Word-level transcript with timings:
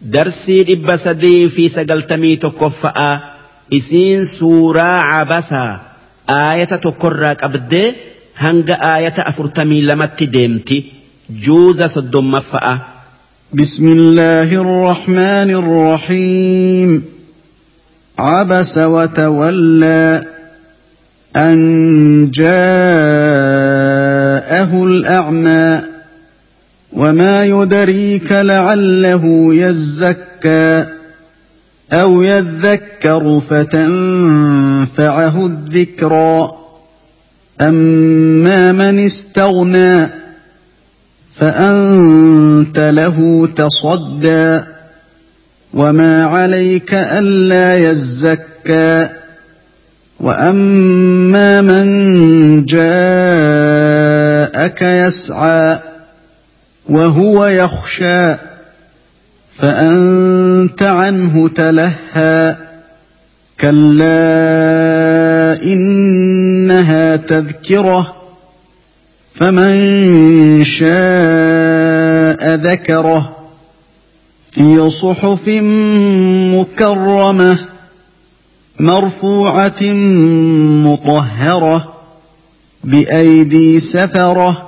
darsii 0.00 0.64
dhibba 0.68 0.94
sadii 0.98 1.48
fi 1.54 1.68
sagaltamii 1.76 2.36
tokkoffa'aa 2.44 3.14
isiin 3.78 4.26
suuraa 4.26 4.98
cabasaa 5.10 5.72
aayata 6.36 6.78
tokkorraa 6.84 7.34
qabdee 7.42 7.88
hanga 8.44 8.74
aayata 8.92 9.22
afurtamii 9.30 9.82
lamatti 9.90 10.26
deemti 10.36 10.76
juuza 11.46 11.86
soddommaffa'a. 11.96 12.74
بسم 13.52 13.86
الله 13.88 14.48
الرحمن 14.60 15.50
الرحيم 15.62 16.90
عبس 18.18 18.78
وتولى 18.78 20.22
أن 21.36 21.58
جاءه 23.48 24.84
الأعمى 24.84 25.80
وما 26.92 27.44
يدريك 27.44 28.32
لعله 28.32 29.54
يزكى 29.54 30.86
أو 31.92 32.22
يذكر 32.22 33.40
فتنفعه 33.40 35.46
الذكرى 35.46 36.52
أما 37.60 38.72
من 38.72 38.98
استغنى 38.98 40.08
فأنت 41.34 42.78
له 42.78 43.48
تصدى 43.56 44.60
وما 45.74 46.24
عليك 46.24 46.94
ألا 46.94 47.90
يزكى 47.90 49.08
وأما 50.20 51.60
من 51.60 52.64
جاءك 52.64 52.82
يسعى 54.82 55.78
وهو 56.88 57.46
يخشى 57.46 58.34
فأنت 59.54 60.82
عنه 60.82 61.48
تلهى. 61.48 62.56
كلا 63.60 64.12
إنها 65.62 67.16
تذكرة 67.16 68.16
فمن 69.34 70.64
شاء 70.64 72.54
ذكره. 72.54 73.36
في 74.50 74.90
صحف 74.90 75.48
مكرمة 76.54 77.58
مرفوعة 78.80 79.82
مطهرة 80.84 81.94
بأيدي 82.84 83.80
سفرة. 83.80 84.67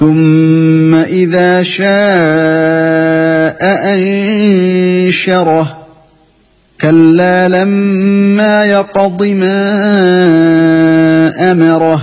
ثم 0.00 0.94
إذا 0.94 1.62
شاء 1.62 1.86
أنشره. 3.94 5.78
كلا 6.80 7.48
لما 7.48 8.64
يقض 8.64 9.22
ما 9.22 9.62
أمره. 11.52 12.02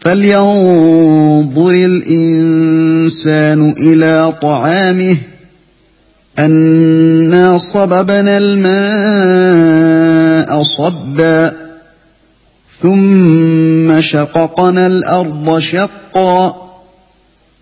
فلينظر 0.00 1.70
الإنسان 1.70 3.74
إلى 3.78 4.32
طعامه. 4.42 5.16
أنا 6.38 7.58
صببنا 7.58 8.38
الماء 8.38 10.62
صبا. 10.62 11.52
ثم 12.82 13.71
شققنا 14.00 14.86
الأرض 14.86 15.58
شقا 15.58 16.56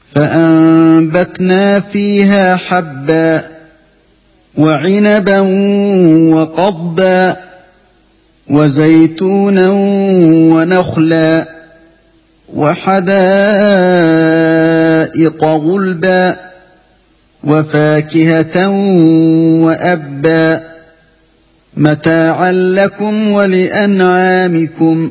فأنبتنا 0.09 1.81
فيها 1.81 2.57
حبا 2.57 3.45
وعنبا 4.59 5.41
وقضبا 6.35 7.37
وزيتونا 8.51 9.69
ونخلا 10.55 11.49
وحدائق 12.55 13.15
غلبا 15.45 16.37
وفاكهة 17.45 18.69
وأبا 19.65 20.63
متاعا 21.77 22.53
لكم 22.53 23.31
ولأنعامكم 23.31 25.11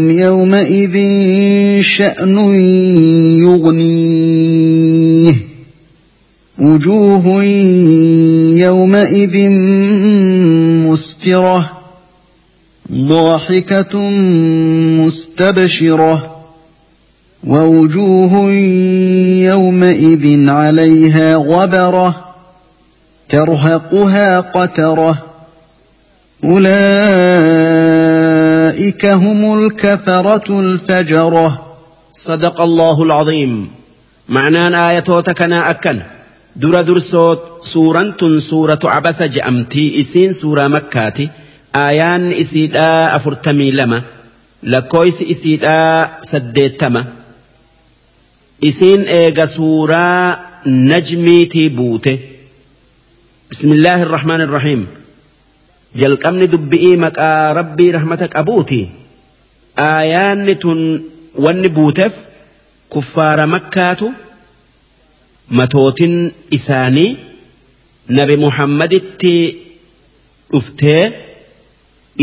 يومئذ 0.21 0.95
شأن 1.81 2.37
يغنيه. 3.39 5.33
وجوه 6.59 7.43
يومئذ 8.57 9.49
مسفرة. 10.89 11.71
ضاحكة 12.91 14.09
مستبشرة. 14.99 16.35
ووجوه 17.47 18.51
يومئذ 19.41 20.49
عليها 20.49 21.35
غبرة. 21.35 22.33
ترهقها 23.29 24.39
قترة. 24.39 25.23
أولئك 26.43 28.30
هم 29.05 29.65
الكفرة 29.65 30.59
الفجرة. 30.59 31.77
صدق 32.13 32.61
الله 32.61 33.03
العظيم. 33.03 33.71
معنى 34.29 34.89
آية 34.89 35.21
كنا 35.21 35.69
أكن. 35.69 36.01
در 36.55 36.81
درسوت 36.81 37.39
سورة 37.63 38.39
سورة 38.39 38.79
عبس 38.83 39.23
جأمتي 39.23 40.01
إسين 40.01 40.33
سورة 40.33 40.67
مكاتي. 40.67 41.29
آيان 41.75 42.31
إسيدا 42.31 43.15
أفرتمي 43.15 43.71
لما. 43.71 44.01
لكويس 44.63 45.21
إسيدا 45.21 46.09
سديتما. 46.21 47.05
إسين 48.63 49.01
إيغا 49.01 49.45
سورة 49.45 50.39
نجميتي 50.65 51.69
بوته. 51.69 52.19
بسم 53.51 53.71
الله 53.71 54.03
الرحمن 54.03 54.41
الرحيم. 54.41 54.87
Jalqabni 55.99 56.47
dubbi'ii 56.53 56.95
maqaa 57.05 57.53
rabbii 57.59 57.91
rahmata 57.97 58.27
qabuuti 58.35 58.79
aayaanni 59.87 60.55
tun 60.63 60.79
wanni 61.45 61.69
buuteef 61.77 62.13
kuffaara 62.93 63.45
makkaatu 63.55 64.07
matootin 65.59 66.15
isaanii 66.57 67.09
nabi 68.19 68.35
muhammaditti 68.45 69.33
dhuftee 70.53 71.03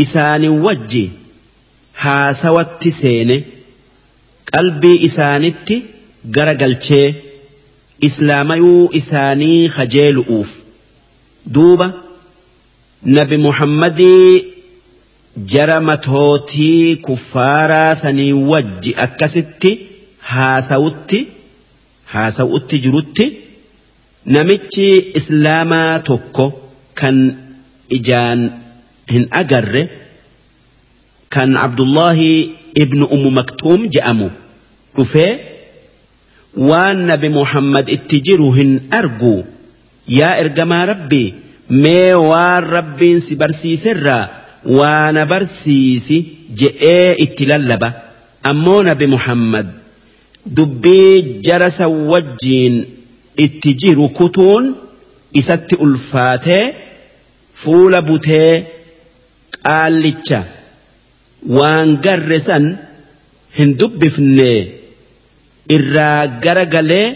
isaanii 0.03 0.53
wajji 0.65 1.05
haasawatti 2.03 2.91
seene 3.01 3.37
qalbii 4.53 4.97
isaanitti 5.07 5.75
gara 6.35 6.53
galchee 6.61 7.07
islaamayuu 8.07 8.83
isaanii 8.99 9.69
kajeelu'uuf 9.77 10.51
duuba. 11.55 11.87
Muhammadii 13.05 14.45
jara 15.45 15.81
matootii 15.81 16.95
kuffaaraa 16.95 17.95
sanii 17.95 18.33
wajji 18.33 18.95
akkasitti 18.97 19.87
haasawutti 20.19 21.27
haasawutti 22.05 22.79
jirutti 22.79 23.37
namichi 24.25 25.11
islaamaa 25.19 25.99
tokko 25.99 26.61
kan 26.93 27.37
ijaan 27.89 28.51
hin 29.11 29.27
agarre 29.31 29.89
kan 31.29 31.57
Abdullahi 31.57 32.55
ibnu 32.75 33.05
Ummu 33.05 33.31
Maktuum 33.31 33.87
je'amu 33.89 34.31
dhufee 34.95 35.39
waan 36.69 36.97
nabi 37.11 37.29
Muhammad 37.29 37.89
itti 37.89 38.21
jiru 38.21 38.51
hin 38.51 38.79
argu 38.91 39.45
yaa 40.07 40.35
ergamaa 40.43 40.85
rabbii 40.85 41.33
mee 41.69 42.13
waan 42.29 42.63
rabbiin 42.75 43.19
si 43.25 43.35
barsiiserraa 43.41 44.23
waana 44.77 45.25
barsiisi 45.31 46.17
je'ee 46.59 47.15
itti 47.25 47.45
lallaba. 47.51 47.89
Ammoo 48.49 48.81
nabi 48.83 49.07
Muhammad 49.15 49.67
dubbii 50.57 51.41
jara 51.47 51.69
san 51.77 51.91
wajjiin 52.11 52.75
itti 53.45 53.73
jiru 53.81 54.09
kutuun 54.19 54.65
isatti 55.41 55.75
ulfaatee 55.85 56.63
fuula 57.61 58.01
butee 58.01 58.51
qaallicha 59.63 60.39
waan 61.57 61.89
garre 62.05 62.39
san 62.47 62.65
hin 63.57 63.69
dubbifne 63.79 64.51
irraa 65.75 66.27
gara 66.43 66.65
galee 66.75 67.07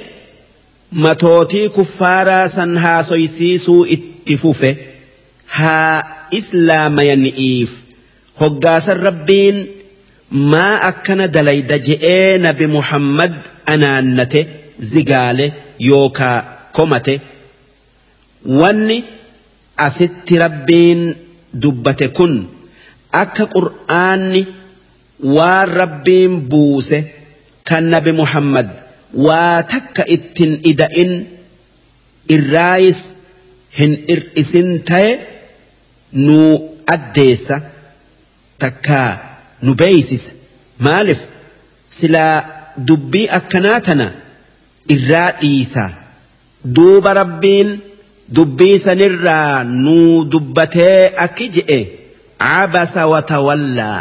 matootii 1.04 1.70
kuffaaraa 1.78 2.48
san 2.56 2.78
haasoysiisuu 2.86 3.82
itti 3.96 4.13
fufe 4.44 4.70
haa 5.58 5.98
islaamayani'iif 6.40 7.72
hoggaasan 8.42 8.98
rabbiin 9.08 9.58
maa 10.52 10.76
akkana 10.90 11.26
dalayda 11.36 11.78
je'ee 11.88 12.38
nabi 12.46 12.66
muhammad 12.78 13.34
anaannate 13.74 14.42
zigaale 14.92 15.46
yookaa 15.90 16.38
komate. 16.76 17.16
Wanni 18.60 18.98
asitti 19.88 20.34
rabbiin 20.46 21.02
dubbate 21.62 22.08
kun 22.18 22.34
akka 23.22 23.46
qur'aanni 23.56 24.42
waan 25.36 25.70
rabbiin 25.82 26.34
buuse 26.52 27.00
kan 27.70 27.84
nabi 27.94 28.12
muhammad 28.22 28.68
waa 29.26 29.58
takka 29.74 30.04
ittin 30.16 30.54
ida'in 30.72 31.12
irraayis 32.36 33.02
hin 33.80 33.94
ir'isin 34.14 34.70
ta'e 34.90 35.12
nu 36.26 36.38
addeessa 36.96 37.58
takkaa 38.64 39.12
nu 39.66 39.72
beeysisa 39.82 40.32
maaliif 40.88 41.22
silaa 41.98 42.36
dubbii 42.88 43.28
akkanaa 43.38 43.80
tana 43.88 44.08
irraa 44.96 45.30
dhiisa. 45.42 45.84
Duuba 46.76 47.12
rabbiin 47.22 47.70
dubbii 48.38 48.78
sanirraa 48.86 49.64
nu 49.86 49.98
dubbatee 50.32 51.00
akki 51.26 51.48
je'e. 51.56 51.80
Cabasa 52.44 53.04
watawallaa 53.14 54.00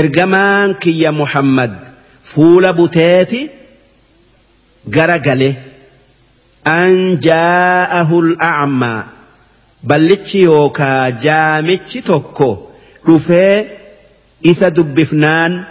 ergamaan 0.00 0.70
kiyya 0.82 1.10
muhammad 1.20 1.72
fuula 2.32 2.70
buteeti 2.78 3.40
gara 4.96 5.18
gale 5.26 5.48
an 6.64 7.18
jaa'ahu 7.28 8.16
al'acmaa 8.24 9.06
ballichi 9.86 10.42
yookaa 10.42 11.10
jaamichi 11.24 12.02
tokko 12.10 12.48
dhufee 13.06 13.56
isa 14.52 14.70
dubbifnaan 14.76 15.64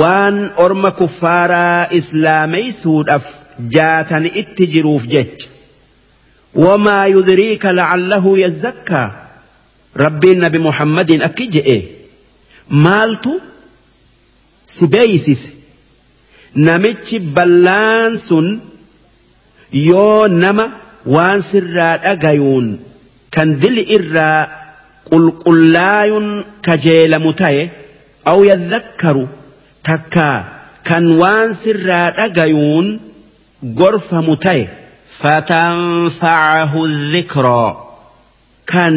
waan 0.00 0.36
orma 0.66 0.90
kuffaaraa 1.00 1.88
islaameysuudhaaf 2.00 3.26
jaatani 3.76 4.28
itti 4.42 4.66
jiruuf 4.74 5.06
jecha 5.14 5.48
wamaa 6.64 7.06
yudriika 7.14 7.72
lacallahu 7.80 8.36
yazzakkaa 8.44 9.08
rabbiin 10.04 10.38
nabi 10.44 10.58
muhammadiin 10.68 11.22
akki 11.28 11.46
je'e 11.56 11.76
maaltu 12.86 13.32
si 14.76 14.86
beeysise 14.94 15.50
namichi 16.68 17.18
ballaan 17.38 18.16
sun 18.28 18.46
yoo 19.88 20.28
nama 20.42 20.64
waan 21.14 21.40
sirraa 21.50 21.94
dhagayuun 22.04 22.66
kan 23.34 23.48
dili 23.62 23.82
irraa 23.96 24.40
qulqullaayun 25.10 26.26
kajeelamu 26.66 27.32
ta'e 27.40 27.62
aw 28.32 28.38
yadhakkaru 28.50 29.24
takkaa 29.88 30.36
kan 30.88 31.04
waan 31.20 31.48
sirraa 31.62 32.06
dhagayuun 32.18 32.86
gorfamu 33.80 34.34
ta'e 34.46 34.64
fatanfacahu 35.20 36.80
dhikraa 37.12 37.70
kan 38.72 38.96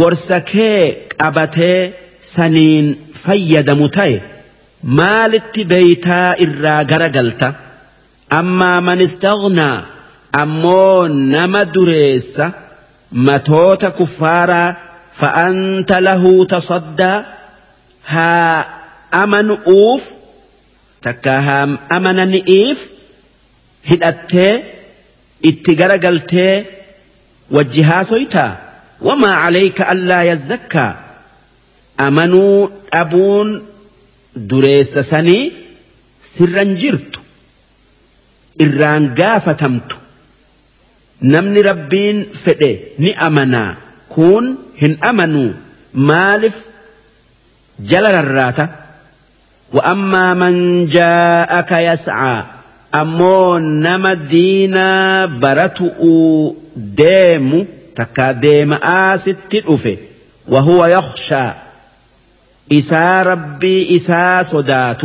gorsa 0.00 0.38
kee 0.52 0.80
qabatee 1.20 1.80
saniin 2.34 2.86
fayyadamu 3.24 3.86
ta'e 3.96 4.14
maalitti 4.98 5.62
beeytaa 5.72 6.28
irraa 6.46 6.80
garagalta 6.92 7.48
أما 8.32 8.80
من 8.80 9.00
استغنى 9.00 9.82
أمو 10.34 11.06
نما 11.06 11.62
دريس 11.62 12.42
متوت 13.12 13.84
كفارا 13.86 14.76
فأنت 15.12 15.92
له 15.92 16.44
تصدى 16.44 17.22
ها 18.06 18.60
أمن 19.14 19.50
أوف 19.50 20.02
تكاها 21.02 21.78
أمن 21.92 22.28
نئيف 22.30 22.86
هدأت 23.86 24.32
اتقر 25.44 26.06
قلت 26.06 26.64
وجها 27.50 28.02
سويتا 28.02 28.58
وما 29.02 29.34
عليك 29.34 29.80
ألا 29.80 30.22
يزكى 30.22 30.94
أمن 32.00 32.68
أبون 32.92 33.66
دريس 34.36 34.98
سني 34.98 35.52
سرا 36.22 36.62
جرت 36.62 37.19
irraan 38.58 39.14
gaafatamtu. 39.14 39.96
Namni 41.20 41.62
rabbiin 41.62 42.26
fedhe 42.32 42.72
ni 42.98 43.14
amanaa. 43.14 43.76
Kun 44.08 44.58
hin 44.80 44.98
amanuu. 45.00 45.54
Maalif? 45.92 46.54
Jala 47.78 48.12
rarraata. 48.12 48.68
وأما 49.72 50.34
من 50.34 50.86
جاءك 50.86 51.72
يسعى 51.72 52.44
أمو 52.94 53.58
نما 53.58 54.14
دينا 54.14 55.26
برتؤ 55.26 56.02
ديم 56.76 57.66
تكا 57.96 58.32
ديم 58.32 58.72
آست 58.72 59.36
الأفه 59.54 59.96
وهو 60.48 60.86
يخشى 60.86 61.50
إسا 62.72 63.22
ربي 63.22 63.96
إسا 63.96 64.42
صدات 64.42 65.02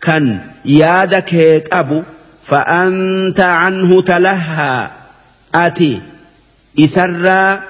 كان 0.00 0.40
يادك 0.64 1.34
هيك 1.34 1.74
أبو 1.74 2.02
فأنت 2.50 3.40
عنه 3.40 3.90
تلهى 4.02 4.90
isarraa 6.84 7.62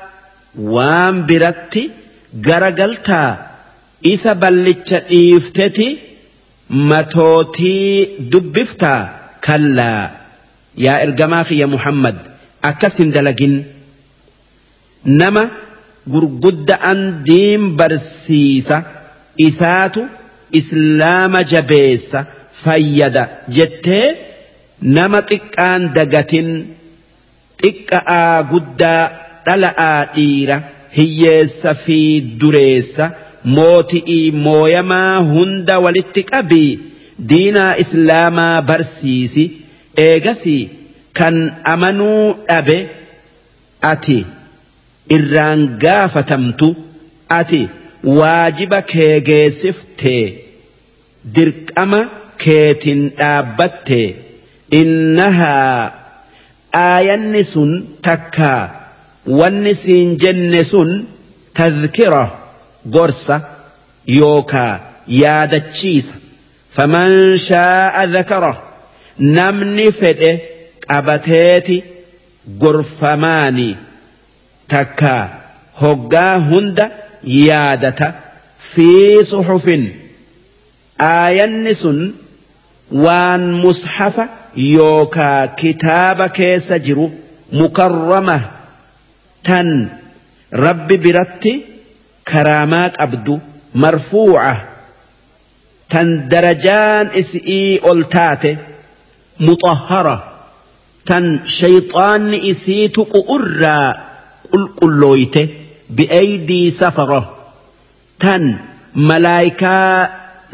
waan 0.74 1.16
biratti 1.28 1.82
garagaltaa 2.46 3.30
isa 4.12 4.32
ballicha 4.42 4.98
dhiifteti 5.10 5.88
matootii 6.90 8.28
dubbiftaa 8.32 9.00
kallaa 9.46 10.02
yaa 10.84 10.98
ergamaa 11.06 11.44
kiyya 11.50 11.66
muhammad 11.74 12.16
akkas 12.70 12.94
hin 13.02 13.10
dalagin 13.16 13.54
nama 15.20 15.44
gurgudda'an 16.14 17.00
diin 17.28 17.62
barsiisa 17.80 18.76
isaatu 19.48 20.02
islaama 20.60 21.40
jabeessa 21.52 22.20
fayyada 22.64 23.22
jettee 23.58 24.06
nama 24.82 25.20
xiqqaan 25.30 25.82
dagatin 25.96 26.48
xiqqa'aa 27.62 28.42
guddaa 28.52 29.04
dhala'aa 29.46 30.00
dhiira 30.16 30.56
hiyyeessa 30.98 31.74
fi 31.84 31.98
dureessa 32.40 33.06
mooti'ii 33.56 34.26
mooyamaa 34.46 35.16
hunda 35.32 35.76
walitti 35.84 36.22
qabii 36.32 36.70
diinaa 37.30 37.72
islaamaa 37.82 38.62
barsiisi 38.70 39.44
eegasii 40.06 40.62
kan 41.18 41.36
amanuu 41.72 42.24
dhabe 42.48 42.78
ati 43.92 44.18
irraan 45.16 45.60
gaafatamtu 45.84 46.68
ati 47.40 47.60
waajiba 48.18 48.80
kee 48.92 49.14
geessiftee 49.28 50.24
dirqama 51.36 52.00
keetin 52.44 53.00
dhaabbatte 53.20 54.00
aayanni 56.72 57.42
sun 57.44 57.70
takkaa 58.02 58.62
wanni 59.40 59.74
siin 59.82 60.16
jenne 60.22 60.64
sun 60.64 60.90
tadhkira 61.58 62.22
gorsa 62.94 63.36
yookaa 64.18 64.72
yaadachiisa 65.22 66.14
faman 66.76 67.12
shaa'a 67.48 68.06
dhakara 68.14 68.52
namni 69.38 69.86
fedhe 70.00 70.32
qabateeti 70.86 71.76
gorfamaani 72.62 73.68
takkaa 74.74 75.22
hoggaa 75.82 76.34
hunda 76.50 76.86
yaadata 77.48 78.08
fi 78.72 78.88
suxufin 79.30 79.84
aayanni 81.12 81.74
sun 81.82 81.98
waan 83.06 83.42
mushafa 83.64 84.24
yookaa 84.56 85.48
kitaaba 85.60 86.28
keessa 86.28 86.78
jiru 86.78 87.06
mukarrama 87.52 88.38
tan 89.42 89.68
rabbi 90.64 90.96
biratti 91.04 91.52
karaamaa 92.32 92.88
qabdu 92.98 93.34
marfuuca 93.74 94.56
tan 95.92 96.08
darajaan 96.30 97.06
isii 97.20 97.80
ol 97.90 98.00
taate 98.14 98.50
muxahhara 99.46 100.16
tan 101.08 101.24
shayxaanni 101.58 102.38
isii 102.52 102.88
tuqu 102.96 103.20
irraa 103.36 103.88
qulqullooyte 104.52 105.42
bi'aydii 105.96 106.70
safara 106.80 107.20
tan 108.22 108.42
malaayikaa 109.08 109.94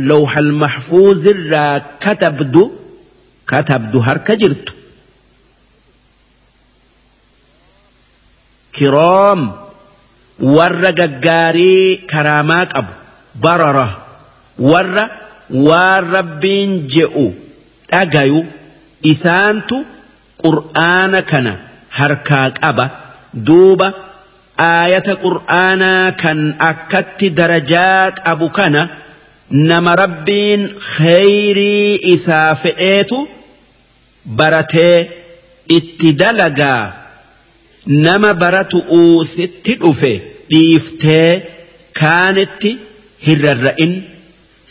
lawxal 0.09 0.50
maxfuuzirraa 0.62 1.75
katabdu 2.05 2.62
katabdu 3.50 3.99
harka 4.07 4.35
jirtu. 4.41 4.73
Kiroom 8.76 9.41
warra 10.57 10.91
gaggaarii 11.00 12.07
karaamaa 12.12 12.65
qabu 12.75 12.93
barara 13.45 13.87
warra 14.71 15.05
waan 15.69 16.05
rabbiin 16.17 16.73
je'u 16.95 17.26
dhagayu 17.93 18.41
isaantu 19.12 19.76
qur'aana 20.43 21.21
kana 21.31 21.53
harkaa 21.99 22.49
qaba 22.61 22.87
duuba 23.49 23.88
aayata 24.69 25.15
qur'aanaa 25.25 26.05
kan 26.23 26.41
akkatti 26.71 27.26
darajaa 27.38 28.03
qabu 28.26 28.47
kana 28.59 28.83
nama 29.71 29.93
rabbiin 30.03 30.62
kheyrii 30.97 31.93
isaa 32.15 32.50
fedheetu 32.62 33.19
baratee 34.26 35.11
itti 35.76 36.12
dalagaa 36.23 36.83
nama 38.06 38.30
baratu'uu 38.42 39.25
sitti 39.35 39.75
dhufe 39.83 40.12
dhiiftee 40.50 41.30
kaanitti 42.00 42.71
hirrarra'in 43.26 43.95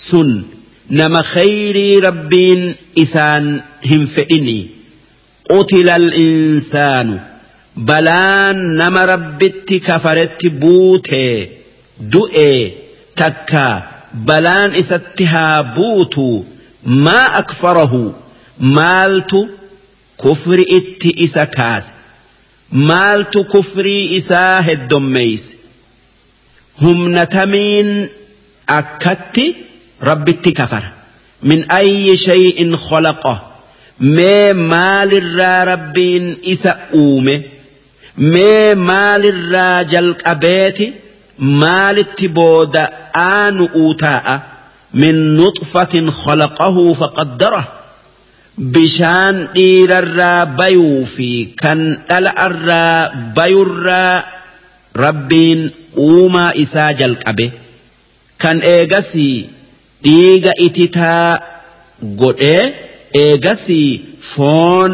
sun 0.08 0.32
nama 1.00 1.22
kheyrii 1.34 2.00
rabbiin 2.08 2.64
isaan 3.04 3.46
hin 3.90 4.04
fedhini 4.16 4.58
qutila 5.52 5.94
al-insaanu 6.02 7.16
balaan 7.90 8.60
nama 8.82 9.06
rabbitti 9.14 9.80
kafaretti 9.88 10.50
buutee 10.62 11.34
du'ee 12.14 12.60
takka 13.22 13.66
balaan 14.30 14.76
isatti 14.82 15.24
haa 15.34 15.64
buutu 15.80 16.28
maa 17.08 17.26
akfarahu 17.42 18.04
maaltu 18.60 19.50
kufri 20.18 20.64
itti 20.78 21.10
isa 21.26 21.46
kaase 21.46 21.94
maaltu 22.72 23.44
kufrii 23.44 24.16
isaa 24.16 24.62
heddommeeyse 24.62 25.56
humna 26.82 27.26
tamiin 27.26 28.10
akkatti 28.68 29.46
rabbitti 30.02 30.52
kafara 30.52 30.90
min 31.42 31.66
ayyi 31.70 32.18
shay'in 32.18 32.78
khalaqa 32.88 33.34
mee 34.00 34.54
maalirraa 34.54 35.66
rabbiin 35.66 36.26
isa 36.42 36.78
uume 36.94 37.36
mee 38.18 38.76
maalirraa 38.76 39.84
jalqabeeti 39.84 40.94
maalitti 41.38 42.28
booda 42.28 42.84
aanu 43.24 43.70
uutaa'a 43.84 44.36
min 44.94 45.16
nuxfatin 45.38 46.08
khalaqahu 46.22 46.84
faqaddara 47.02 47.64
bishaan 48.58 49.38
dhiirarraa 49.56 50.46
bayuu 50.60 51.06
fi 51.14 51.30
kan 51.62 51.80
dhala'arraa 52.10 53.34
bayurraa 53.36 54.24
rabbiin 55.06 55.62
uumaa 56.08 56.52
isaa 56.64 56.92
jalqabe 57.02 57.48
kan 58.44 58.62
eegasii 58.76 59.50
dhiiga 60.06 60.52
ititaa 60.68 61.40
godhee 62.22 62.64
eegasii 63.24 63.90
foon 64.34 64.92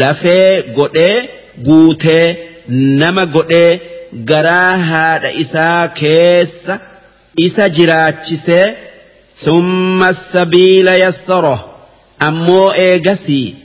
lafee 0.00 0.62
godhee 0.78 1.28
guutee 1.66 2.26
nama 3.02 3.26
godhee 3.36 3.80
garaa 4.30 4.76
haadha 4.90 5.30
isaa 5.44 5.88
keessa 6.00 6.78
isa 7.46 7.68
jiraachisee 7.78 8.66
thumma 9.44 10.10
sabiila 10.14 10.94
yassara 11.04 11.54
ammoo 12.28 12.72
eegasii 12.86 13.56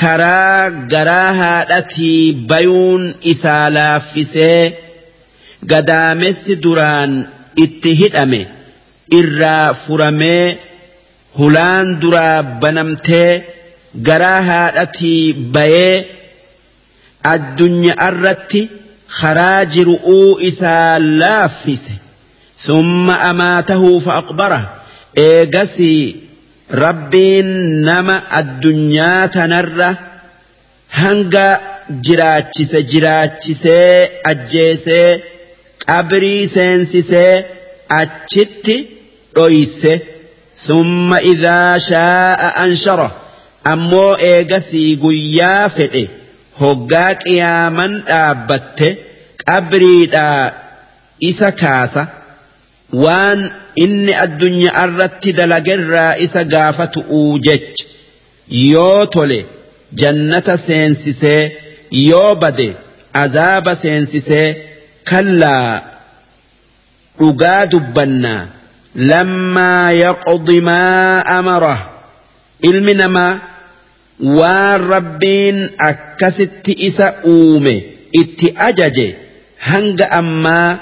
karaa 0.00 0.70
garaa 0.92 1.32
haadhatii 1.40 2.32
bayuun 2.50 3.04
isaa 3.32 3.70
laaffisee 3.76 4.78
gadaamessi 5.72 6.56
duraan 6.64 7.12
itti 7.64 7.94
hidhame 8.00 8.40
irraa 9.20 9.74
furamee 9.84 10.58
hulaan 11.38 11.88
duraa 12.02 12.42
banamtee 12.62 13.30
garaa 14.08 14.40
haadhatii 14.50 15.32
bayee 15.56 15.96
addunyaa 17.32 18.08
irratti 18.10 18.62
karaa 19.20 19.64
jiru'uu 19.74 20.38
isaa 20.50 20.98
laaffise. 21.20 21.92
Thumma 22.66 23.14
amaatahu 23.30 23.90
fa'aqbara 24.06 24.60
eegasii 25.26 26.29
rabbiin 26.72 27.50
nama 27.88 28.16
addunyaa 28.40 29.28
tanarra 29.36 29.88
hanga 31.00 31.46
jiraachise 32.06 32.82
jiraachisee 32.92 34.10
ajjeesee 34.32 35.08
qabrii 35.86 36.46
seensisee 36.54 37.34
achitti 38.00 38.76
dhoyse 39.36 39.92
summa 40.66 41.18
idhaa 41.32 41.78
shaa'a 41.88 42.48
anshara 42.64 43.08
ammoo 43.72 44.12
eegasii 44.30 44.90
guyyaa 45.04 45.68
fedhe 45.76 46.04
hoggaa 46.60 47.10
qiyaaman 47.24 47.92
dhaabbatte 48.08 48.88
qabriidhaa 49.44 50.52
isa 51.30 51.48
kaasa. 51.62 52.02
Waan 52.92 53.40
inni 53.84 54.14
addunyaa 54.24 54.84
irratti 54.88 55.32
dalagerraa 55.38 56.16
isa 56.26 56.44
gaafatu'uu 56.54 57.38
jecha 57.46 57.84
yoo 58.70 59.06
tole 59.06 59.38
jannata 60.02 60.56
seensisee 60.66 61.42
yoo 62.08 62.34
bade 62.34 62.68
azaaba 63.22 63.74
seensisee 63.82 64.48
kallaa 65.10 65.82
dhugaa 67.18 67.66
dubbannaa. 67.72 68.42
Lammaa 69.10 69.92
yaqdi 69.92 70.60
maa 70.68 71.22
amara. 71.38 71.74
Ilmi 72.68 72.94
namaa 73.00 73.40
waan 74.38 74.80
rabbiin 74.92 75.58
akkasitti 75.88 76.72
isa 76.88 77.06
uume 77.32 77.74
itti 78.22 78.48
ajaje 78.68 79.06
hanga 79.68 80.06
ammaa 80.20 80.78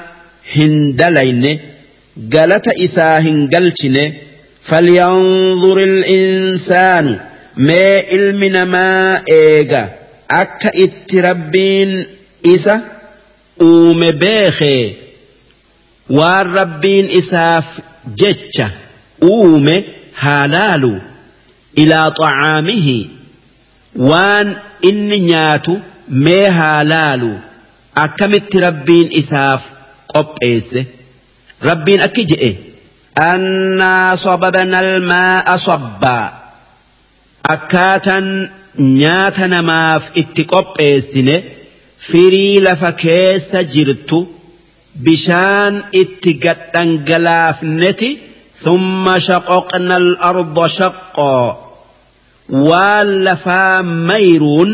hin 0.54 0.96
dalayne 0.98 1.52
galata 2.18 2.72
isaa 2.86 3.18
hin 3.26 3.48
galchine 3.48 4.04
falyanzur 4.70 5.78
insaanu 6.18 7.12
mee 7.68 7.98
ilmi 8.16 8.48
namaa 8.56 9.20
eega 9.40 9.82
akka 10.40 10.70
itti 10.84 11.20
rabbiin 11.28 11.92
isa 12.54 12.74
uume 13.68 14.12
beekee 14.24 14.82
waan 16.18 16.52
rabbiin 16.58 17.06
isaaf 17.20 17.66
jecha 18.22 18.66
uume 19.30 19.76
haa 20.24 20.44
laalu 20.56 20.92
ilaa 21.82 22.10
xacaamihi 22.20 22.98
waan 24.10 24.48
inni 24.90 25.18
nyaatu 25.30 25.80
mee 26.26 26.46
haa 26.60 26.84
laalu 26.92 27.32
akkamitti 28.04 28.60
rabbiin 28.66 29.08
isaaf 29.22 29.62
qopheesse 30.12 30.86
rabbiin 31.62 32.02
akki 32.06 32.24
je'e 32.30 32.50
annaa 33.30 34.16
sababna 34.16 34.78
almaa'a 34.84 35.58
sabbaa 35.68 36.26
akkaatan 37.54 38.26
nyaata 39.00 39.48
namaaf 39.54 40.10
itti 40.22 40.44
qopheessine 40.52 41.36
firii 42.10 42.60
lafa 42.66 42.92
keessa 43.04 43.62
jirtu 43.74 44.18
bishaan 45.04 45.84
itti 46.02 46.38
gadhangalaafneti 46.46 48.10
ثم 48.58 49.18
شققنا 49.18 49.96
الأرض 49.96 50.66
شقا 50.66 51.68
lafaa 53.24 53.82
mayruun 53.82 54.70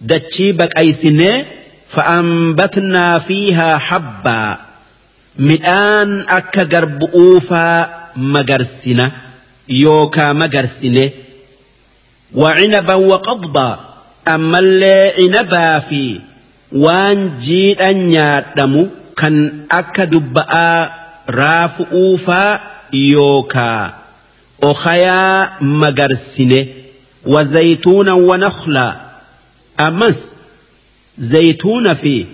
dachii 0.00 0.52
baqaysine 0.52 1.46
fa'ambatnaa 1.94 3.20
fiihaa 3.20 3.78
habbaa 3.88 4.69
midhaan 5.38 6.24
akka 6.38 6.64
garbu'uufaa 6.64 7.88
magarsina 8.16 9.10
yookaa 9.68 10.34
magarsine 10.34 11.12
أما 14.28 14.58
اللي 14.58 15.12
عنبا 15.18 15.78
في 15.78 16.20
وان 16.72 17.38
جيدا 17.40 17.92
نيادمو 17.92 18.88
كان 19.16 19.66
أكا 19.72 20.04
دبآ 20.04 20.90
رافؤوفا 21.28 22.60
يوكا 22.92 23.94
أخيا 24.62 25.50
مغرسنه 25.60 26.66
وزيتونا 27.26 28.12
ونخلا 28.12 28.96
أمس 29.80 30.18
زيتون 31.18 31.94
في 31.94 32.26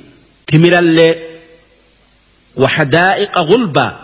تمر 0.47 0.79
اللي 0.79 1.15
وحدائق 2.57 3.39
غلبا 3.39 3.97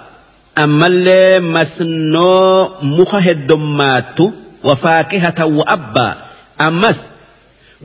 أما 0.59 0.87
اللي 0.87 1.41
مسنو 1.41 2.71
مخهد 2.83 3.53
ماتو 3.53 4.31
وفاكهة 4.65 5.45
وأبا. 5.45 6.17
أمس 6.61 7.01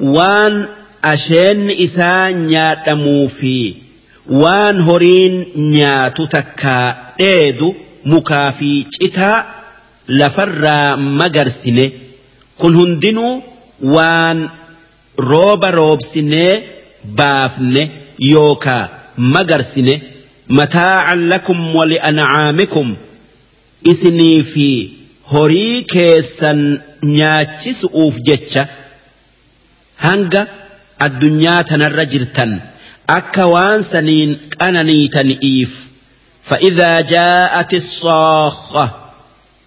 وان 0.02 0.66
أشين 1.06 1.72
إسا 1.72 2.30
نياتمو 2.30 3.28
في. 3.28 3.74
وان 4.30 4.82
هورين 4.82 5.46
نياتو 5.56 6.26
تكا. 6.26 6.96
ديدو 7.20 7.76
مكافي 8.06 8.84
چتا. 8.84 9.46
لفر 10.10 10.96
مغرسنه 10.96 11.92
كن 12.58 12.76
هندنو 12.76 13.42
وان 13.84 14.50
روبا 15.20 15.70
روبسنه 15.70 16.62
بافنه 17.06 17.90
يوكا 18.20 18.90
مغرسنه 19.18 20.00
متاعا 20.50 21.16
لكم 21.16 21.76
ولأنعامكم 21.76 22.96
إسني 23.88 24.44
في 24.44 24.90
horii 25.34 25.84
keessan 25.94 26.60
nyaachisuuf 27.04 28.16
jecha 28.28 28.62
hanga 30.06 30.44
addunyaa 31.06 31.64
tanarra 31.72 32.06
jirtan 32.14 32.52
akka 33.18 33.46
waan 33.54 33.84
saniin 33.92 34.32
qananiitani'iif 34.60 35.74
فإذا 36.48 37.02
جاءت 37.02 37.74
الصاخة 37.74 38.92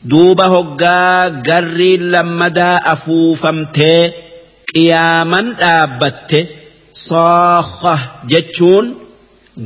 دوب 0.05 0.41
هقا 0.41 1.29
قري 1.29 1.97
لمدا 1.97 2.77
أفوفمتي 2.93 4.13
قياما 4.75 5.41
دابت 5.61 6.47
صاخة 6.95 7.99
جتشون 8.29 8.95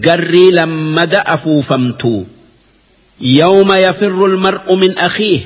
قري 0.05 0.51
لما 0.51 1.05
دأفوا 1.05 1.63
فمتو 1.63 2.23
يوم 3.21 3.73
يفر 3.73 4.27
المرء 4.27 4.75
من 4.75 4.99
أخيه. 4.99 5.41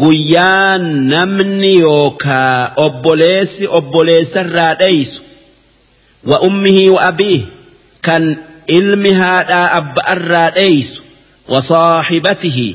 قيا 0.00 0.76
نمني 0.76 1.74
يوكا 1.74 2.64
اوبوليس 2.64 3.62
أبوليس 3.62 4.36
الرئيس 4.36 5.20
وأمه 6.24 6.90
وأبيه 6.90 7.40
كان 8.02 8.36
إلمها 8.70 9.76
أب 9.78 9.98
الرئيس 10.10 11.02
وصاحبته 11.48 12.74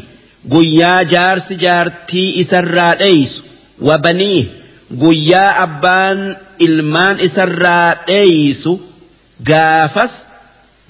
قيا 0.52 1.04
جارس 1.04 1.54
جارتي 1.54 2.42
إس 2.42 2.54
الرئيس 2.54 3.42
وبنيه 3.82 4.46
قيا 5.02 5.64
أبان 5.64 6.36
إلمان 6.62 7.20
إس 7.20 7.40
الرئيس 7.40 8.70
قافس 9.48 10.12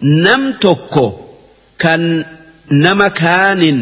nam 0.01 0.53
tokko 0.61 1.05
kan 1.77 2.25
nama 2.69 3.09
kaanin 3.09 3.79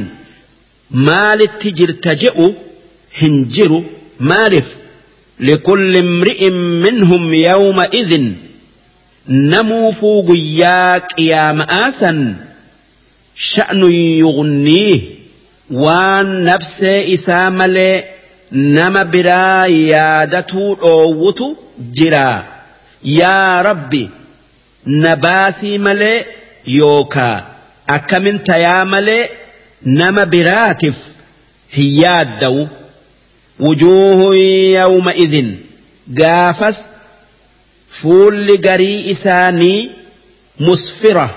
maalitti 0.91 1.71
jirta 1.79 2.15
je'u 2.15 2.47
hin 3.19 3.45
jiru 3.55 3.79
maalif? 4.19 4.79
لكل 5.39 5.97
امرئ 5.97 6.49
منهم 6.49 7.33
يومئذ 7.33 8.31
نموفو 9.27 10.21
قياك 10.21 11.19
يا 11.19 11.51
مآسا 11.51 12.35
شأن 13.35 13.91
يغنيه 13.93 14.99
وان 15.71 16.45
نفس 16.45 16.83
إسامل 16.83 18.03
نما 18.51 19.03
برا 19.03 19.65
يادتو 19.65 20.73
أووتو 20.73 21.55
جرا 21.93 22.47
يا 23.05 23.61
ربي 23.61 24.09
nabaasii 24.85 25.77
malee 25.77 26.25
yookaa 26.65 27.45
akkamin 27.87 28.39
tayaa 28.49 28.85
malee 28.85 29.29
nama 29.99 30.25
biraatif 30.25 30.95
hin 31.77 32.01
yaaddawu 32.03 32.69
wujuuhun 33.59 34.37
yawma 34.73 35.13
idin 35.25 35.49
gaafas 36.21 36.79
fuulli 37.99 38.57
garii 38.57 38.99
isaanii 39.13 39.91
musfira 40.59 41.29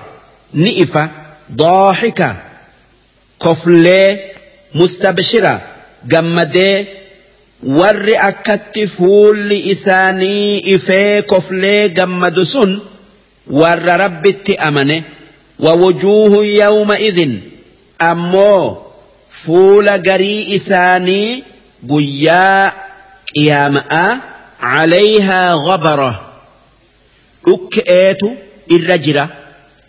ni 0.55 0.71
ifa 0.85 1.09
dooxika 1.63 2.37
koflee 3.39 4.09
mustabshira 4.75 5.53
gammadee 6.15 6.87
warri 7.79 8.17
akkatti 8.29 8.87
fuulli 8.87 9.59
isaanii 9.75 10.59
ifee 10.75 11.23
koflee 11.23 11.89
gammadu 11.89 12.47
sun 12.47 12.81
warra 13.62 13.98
rabbitti 13.98 14.54
amane 14.58 15.04
ووجوه 15.60 16.46
يومئذ 16.46 17.20
ammoo 18.00 18.78
fuula 19.42 19.98
garii 20.08 20.42
isaanii 20.58 21.44
guyyaa 21.92 22.72
qiyaama'aa 23.34 24.12
calayhaa 24.62 25.56
ghabara 25.68 26.12
dhukke'eetu 27.48 28.30
irra 28.76 28.98
jira 29.06 29.24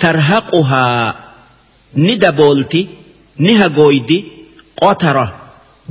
tarhaquhaa 0.04 1.14
ni 2.04 2.14
daboolti 2.24 2.80
ni 3.44 3.52
hagooydi 3.60 4.18
qotara 4.80 5.26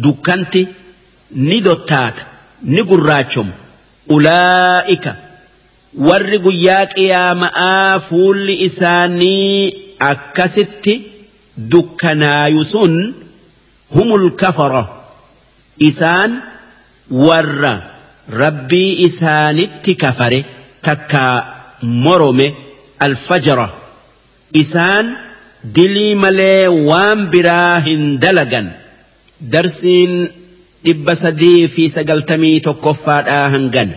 dukkanti 0.06 0.62
warri 6.09 6.38
guyyaa 6.38 6.87
qiyaama'aa 6.94 8.00
fuulli 8.09 8.55
isaanii 8.68 9.96
akkasitti 10.11 10.94
dukkanaayu 11.72 12.64
sun 12.64 13.14
humul 13.94 14.31
kafara. 14.42 14.85
Isaan 15.88 16.33
warra 17.11 17.72
rabbii 18.40 18.92
isaanitti 19.07 19.94
kafare 19.96 20.44
takkaa 20.83 21.35
morome 22.05 22.55
alfajara. 22.98 23.68
Isaan 24.62 25.07
dilii 25.74 26.14
malee 26.14 26.68
waan 26.68 27.28
biraa 27.33 27.81
hin 27.81 28.20
dalagan. 28.20 28.70
Darsiin 29.52 30.14
dhibba 30.85 31.14
sadii 31.16 31.68
fi 31.68 31.88
sagaltamii 31.88 32.61
tokkoffaadhaa 32.61 33.50
hangan. 33.55 33.90